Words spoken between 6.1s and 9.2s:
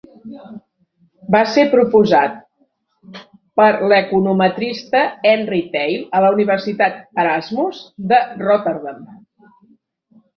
a la Universitat Erasmus de Rotterdam.